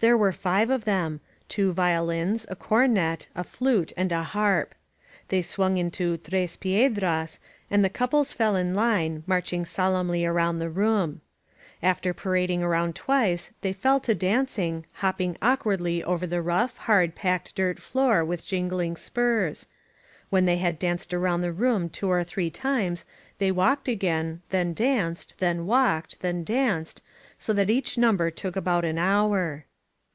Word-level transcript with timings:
There 0.00 0.18
were 0.18 0.30
five 0.30 0.68
of 0.68 0.84
them— 0.84 1.20
two 1.48 1.72
violins, 1.72 2.44
a 2.50 2.54
cornet, 2.56 3.28
a 3.34 3.42
flute 3.42 3.94
and 3.96 4.12
a 4.12 4.22
harp. 4.22 4.74
They 5.28 5.40
swung 5.40 5.78
into 5.78 6.18
"Tres 6.18 6.58
Piedras," 6.58 7.40
and 7.70 7.82
the 7.82 7.88
couples 7.88 8.34
fell 8.34 8.56
in 8.56 8.74
line, 8.74 9.22
marching 9.26 9.64
solemnly 9.64 10.26
round 10.26 10.60
the 10.60 10.68
room. 10.68 11.22
After 11.82 12.12
parading 12.12 12.60
round 12.62 12.94
twice 12.94 13.52
they 13.62 13.72
fell 13.72 13.98
to 14.00 14.14
dancing, 14.14 14.84
hopping 14.96 15.38
awkwardly 15.40 16.04
over 16.04 16.26
the 16.26 16.42
rough, 16.42 16.76
hard, 16.76 17.14
packed 17.14 17.54
dirt 17.54 17.80
floor 17.80 18.22
with 18.22 18.44
jingUng 18.44 18.98
spurs; 18.98 19.66
when 20.28 20.44
they 20.44 20.58
had 20.58 20.78
danced 20.78 21.14
around 21.14 21.40
the 21.40 21.52
room 21.52 21.88
two 21.88 22.10
or 22.10 22.22
three 22.22 22.50
times 22.50 23.06
they 23.38 23.50
walked 23.50 23.88
897 23.88 24.46
INSUKGENT 24.50 24.68
MEXICO 24.68 24.68
again, 24.68 24.74
then 25.00 25.06
danced, 25.06 25.38
then 25.38 25.64
walked, 25.64 26.20
then 26.20 26.44
danced, 26.44 27.00
so 27.38 27.54
that 27.54 27.70
each 27.70 27.96
number 27.96 28.30
took 28.30 28.56
about 28.56 28.84
an 28.84 28.98
hour. 28.98 29.64